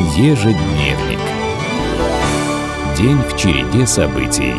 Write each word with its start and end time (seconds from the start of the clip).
Ежедневник. 0.00 1.18
День 2.96 3.18
в 3.18 3.36
череде 3.36 3.84
событий. 3.84 4.54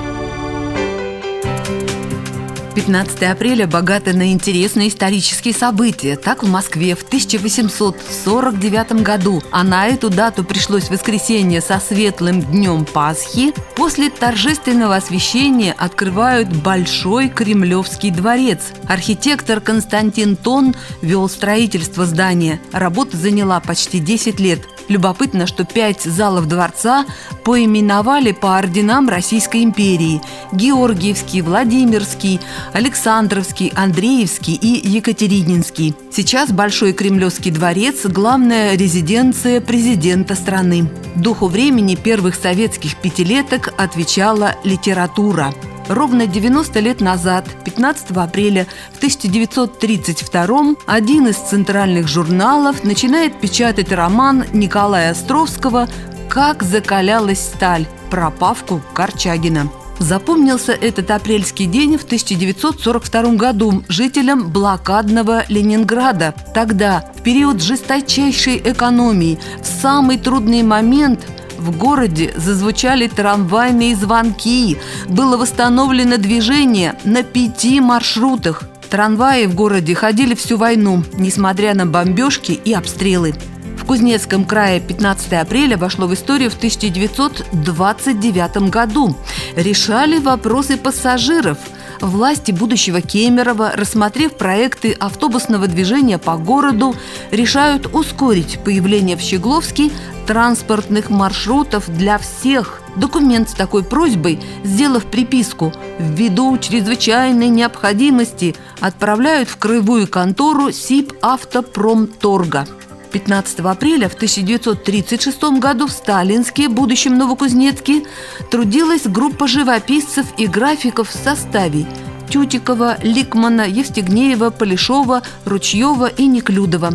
15 2.75 3.23
апреля 3.23 3.65
богато 3.65 4.11
на 4.11 4.33
интересные 4.33 4.89
исторические 4.89 5.53
события. 5.53 6.17
Так 6.17 6.43
в 6.43 6.49
Москве 6.49 6.93
в 6.93 7.03
1849 7.03 9.01
году, 9.01 9.41
а 9.49 9.63
на 9.63 9.87
эту 9.87 10.09
дату 10.09 10.43
пришлось 10.43 10.89
воскресенье 10.89 11.61
со 11.61 11.79
светлым 11.79 12.41
днем 12.41 12.83
Пасхи, 12.83 13.53
после 13.77 14.09
торжественного 14.09 14.97
освящения 14.97 15.73
открывают 15.77 16.49
Большой 16.49 17.29
Кремлевский 17.29 18.11
дворец. 18.11 18.73
Архитектор 18.89 19.61
Константин 19.61 20.35
Тон 20.35 20.75
вел 21.01 21.29
строительство 21.29 22.05
здания. 22.05 22.59
Работа 22.73 23.15
заняла 23.15 23.61
почти 23.61 23.99
10 23.99 24.41
лет. 24.41 24.59
Любопытно, 24.89 25.45
что 25.45 25.65
пять 25.65 26.01
залов 26.01 26.47
дворца 26.47 27.05
поименовали 27.43 28.31
по 28.31 28.57
орденам 28.57 29.07
Российской 29.07 29.63
империи– 29.63 30.19
Георгиевский, 30.51 31.41
Владимирский, 31.41 32.39
Александровский, 32.73 33.71
Андреевский 33.75 34.55
и 34.55 34.87
Екатерининский. 34.87 35.95
Сейчас 36.11 36.51
Большой 36.51 36.93
Кремлевский 36.93 37.51
дворец– 37.51 37.99
главная 38.05 38.75
резиденция 38.75 39.61
президента 39.61 40.33
страны. 40.33 40.89
Духу 41.15 41.47
времени 41.47 41.93
первых 41.93 42.33
советских 42.33 42.95
пятилеток 42.95 43.73
отвечала 43.77 44.55
литература– 44.63 45.53
Ровно 45.89 46.27
90 46.27 46.79
лет 46.81 47.01
назад, 47.01 47.45
15 47.65 48.11
апреля 48.11 48.67
в 48.93 48.97
1932 48.97 50.75
один 50.85 51.27
из 51.27 51.37
центральных 51.37 52.07
журналов 52.07 52.83
начинает 52.83 53.41
печатать 53.41 53.91
роман 53.91 54.45
Николая 54.53 55.11
Островского 55.11 55.89
«Как 56.29 56.61
закалялась 56.61 57.39
сталь» 57.39 57.87
про 58.11 58.29
Павку 58.29 58.83
Корчагина. 58.93 59.71
Запомнился 59.97 60.73
этот 60.73 61.09
апрельский 61.09 61.65
день 61.65 61.97
в 61.97 62.03
1942 62.03 63.33
году 63.33 63.83
жителям 63.89 64.49
блокадного 64.49 65.43
Ленинграда. 65.49 66.35
Тогда, 66.53 67.11
в 67.17 67.23
период 67.23 67.63
жесточайшей 67.63 68.61
экономии, 68.63 69.39
в 69.59 69.81
самый 69.81 70.19
трудный 70.19 70.61
момент– 70.61 71.25
в 71.59 71.77
городе 71.77 72.33
зазвучали 72.35 73.07
трамвайные 73.07 73.95
звонки. 73.95 74.79
Было 75.07 75.37
восстановлено 75.37 76.17
движение 76.17 76.95
на 77.03 77.21
пяти 77.23 77.79
маршрутах. 77.79 78.63
Трамваи 78.89 79.45
в 79.45 79.53
городе 79.53 79.93
ходили 79.93 80.33
всю 80.33 80.57
войну, 80.57 81.03
несмотря 81.13 81.75
на 81.75 81.85
бомбежки 81.85 82.53
и 82.53 82.73
обстрелы. 82.73 83.35
В 83.77 83.85
Кузнецком 83.85 84.45
крае 84.45 84.79
15 84.79 85.33
апреля 85.33 85.77
вошло 85.77 86.07
в 86.07 86.13
историю 86.13 86.49
в 86.49 86.55
1929 86.55 88.69
году. 88.69 89.15
Решали 89.55 90.17
вопросы 90.19 90.77
пассажиров– 90.77 91.57
власти 92.01 92.51
будущего 92.51 93.01
Кемерово, 93.01 93.71
рассмотрев 93.75 94.33
проекты 94.33 94.93
автобусного 94.93 95.67
движения 95.67 96.17
по 96.17 96.37
городу, 96.37 96.95
решают 97.31 97.93
ускорить 97.93 98.59
появление 98.63 99.17
в 99.17 99.21
Щегловске 99.21 99.91
транспортных 100.29 101.09
маршрутов 101.09 101.89
для 101.89 102.19
всех. 102.19 102.83
Документ 102.95 103.49
с 103.49 103.53
такой 103.53 103.83
просьбой, 103.83 104.39
сделав 104.63 105.05
приписку 105.05 105.73
«Ввиду 105.97 106.55
чрезвычайной 106.59 107.49
необходимости» 107.49 108.55
отправляют 108.79 109.49
в 109.49 109.57
краевую 109.57 110.07
контору 110.07 110.71
СИП 110.71 111.13
«Автопромторга». 111.23 112.67
15 113.11 113.61
апреля 113.61 114.07
в 114.07 114.13
1936 114.13 115.59
году 115.59 115.87
в 115.87 115.91
Сталинске, 115.91 116.69
будущем 116.69 117.17
Новокузнецке, 117.17 118.03
трудилась 118.51 119.07
группа 119.07 119.47
живописцев 119.47 120.27
и 120.37 120.45
графиков 120.45 121.09
в 121.09 121.23
составе 121.23 121.87
Тютикова, 122.29 122.99
Ликмана, 123.01 123.67
Евстигнеева, 123.67 124.51
Полешова, 124.51 125.23
Ручьева 125.45 126.05
и 126.05 126.27
Неклюдова. 126.27 126.93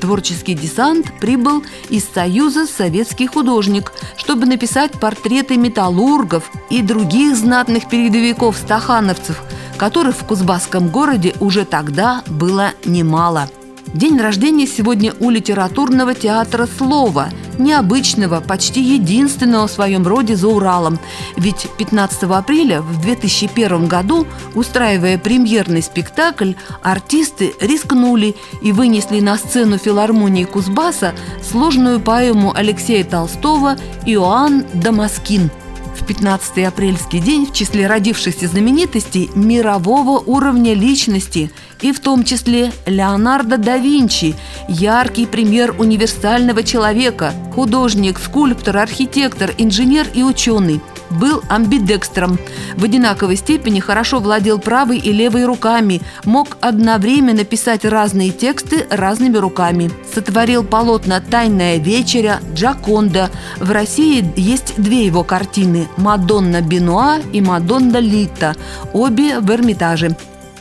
Творческий 0.00 0.54
десант 0.54 1.12
прибыл 1.20 1.64
из 1.88 2.04
Союза 2.04 2.66
советский 2.66 3.26
художник, 3.26 3.92
чтобы 4.16 4.46
написать 4.46 4.92
портреты 4.92 5.56
металлургов 5.56 6.50
и 6.70 6.82
других 6.82 7.36
знатных 7.36 7.88
передовиков-стахановцев, 7.88 9.42
которых 9.76 10.16
в 10.16 10.24
Кузбасском 10.24 10.88
городе 10.88 11.34
уже 11.40 11.64
тогда 11.64 12.22
было 12.26 12.72
немало– 12.84 13.50
День 13.96 14.20
рождения 14.20 14.66
сегодня 14.66 15.14
у 15.20 15.30
литературного 15.30 16.12
театра 16.12 16.68
«Слова», 16.76 17.30
необычного, 17.56 18.42
почти 18.42 18.82
единственного 18.82 19.68
в 19.68 19.70
своем 19.70 20.06
роде 20.06 20.36
за 20.36 20.48
Уралом. 20.48 20.98
Ведь 21.38 21.66
15 21.78 22.24
апреля 22.24 22.82
в 22.82 23.00
2001 23.00 23.86
году, 23.86 24.26
устраивая 24.54 25.16
премьерный 25.16 25.82
спектакль, 25.82 26.52
артисты 26.82 27.54
рискнули 27.58 28.36
и 28.60 28.70
вынесли 28.70 29.20
на 29.20 29.38
сцену 29.38 29.78
филармонии 29.78 30.44
Кузбасса 30.44 31.14
сложную 31.42 31.98
поэму 31.98 32.52
Алексея 32.54 33.02
Толстого 33.02 33.78
«Иоанн 34.04 34.66
Дамаскин», 34.74 35.50
в 35.96 36.06
15 36.06 36.64
апрельский 36.64 37.20
день 37.20 37.46
в 37.46 37.52
числе 37.52 37.86
родившихся 37.86 38.46
знаменитостей 38.46 39.30
мирового 39.34 40.18
уровня 40.18 40.74
личности 40.74 41.50
и 41.80 41.92
в 41.92 42.00
том 42.00 42.24
числе 42.24 42.72
Леонардо 42.86 43.58
да 43.58 43.76
Винчи, 43.76 44.34
яркий 44.68 45.26
пример 45.26 45.74
универсального 45.78 46.62
человека, 46.62 47.32
художник, 47.54 48.18
скульптор, 48.18 48.76
архитектор, 48.76 49.52
инженер 49.58 50.06
и 50.14 50.22
ученый– 50.22 50.80
был 51.10 51.42
амбидекстром. 51.48 52.38
В 52.76 52.84
одинаковой 52.84 53.36
степени 53.36 53.80
хорошо 53.80 54.20
владел 54.20 54.58
правой 54.58 54.98
и 54.98 55.12
левой 55.12 55.44
руками, 55.44 56.02
мог 56.24 56.56
одновременно 56.60 57.44
писать 57.44 57.84
разные 57.84 58.30
тексты 58.30 58.86
разными 58.90 59.36
руками. 59.36 59.90
Сотворил 60.12 60.64
полотна 60.64 61.20
«Тайная 61.20 61.78
вечеря», 61.78 62.40
«Джаконда». 62.54 63.30
В 63.58 63.70
России 63.70 64.24
есть 64.36 64.74
две 64.76 65.06
его 65.06 65.24
картины– 65.24 65.88
«Мадонна 65.96 66.60
Бенуа» 66.60 67.18
и 67.32 67.40
«Мадонна 67.40 67.98
Лита», 67.98 68.54
обе 68.92 69.40
в 69.40 69.50
Эрмитаже. 69.50 70.16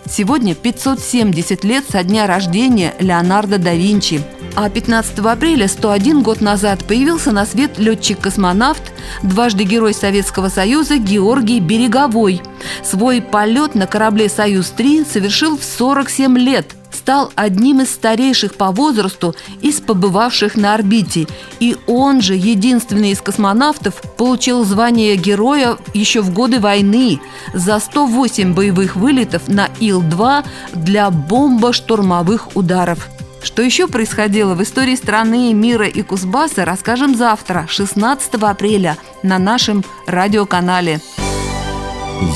Сегодня 0.07 0.53
570 0.53 1.63
лет 1.63 1.85
со 1.89 2.03
дня 2.03 2.27
рождения 2.27 2.93
Леонардо 2.99 3.57
да 3.57 3.73
Винчи– 3.73 4.21
а 4.55 4.69
15 4.69 5.19
апреля 5.19 5.67
101 5.67 6.21
год 6.21 6.41
назад 6.41 6.83
появился 6.85 7.31
на 7.31 7.45
свет 7.45 7.77
летчик-космонавт, 7.77 8.81
дважды 9.21 9.63
Герой 9.63 9.93
Советского 9.93 10.49
Союза 10.49 10.97
Георгий 10.97 11.59
Береговой. 11.59 12.41
Свой 12.83 13.21
полет 13.21 13.75
на 13.75 13.87
корабле 13.87 14.29
«Союз-3» 14.29 15.05
совершил 15.11 15.57
в 15.57 15.63
47 15.63 16.37
лет– 16.37 16.67
стал 17.05 17.31
одним 17.35 17.81
из 17.81 17.91
старейших 17.91 18.55
по 18.55 18.71
возрасту 18.71 19.35
из 19.61 19.79
побывавших 19.79 20.55
на 20.55 20.73
орбите. 20.73 21.27
И 21.59 21.77
он 21.85 22.19
же, 22.21 22.33
единственный 22.33 23.11
из 23.11 23.21
космонавтов, 23.21 24.01
получил 24.17 24.65
звание 24.65 25.15
героя 25.15 25.77
еще 25.93 26.21
в 26.21 26.33
годы 26.33 26.59
войны 26.59 27.19
за 27.53 27.79
108 27.79 28.55
боевых 28.55 28.95
вылетов 28.95 29.47
на 29.47 29.69
Ил-2 29.79 30.45
для 30.73 31.11
бомбо-штурмовых 31.11 32.55
ударов. 32.55 33.07
Что 33.45 33.61
еще 33.61 33.87
происходило 33.87 34.55
в 34.55 34.63
истории 34.63 34.95
страны, 34.95 35.53
мира 35.53 35.87
и 35.87 36.01
Кузбасса, 36.01 36.65
расскажем 36.65 37.15
завтра, 37.15 37.67
16 37.69 38.33
апреля, 38.41 38.97
на 39.21 39.37
нашем 39.37 39.83
радиоканале. 40.07 40.99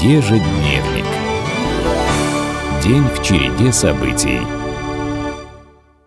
Ежедневник. 0.03 1.05
День 2.83 3.07
в 3.07 3.23
череде 3.23 3.73
событий. 3.73 4.58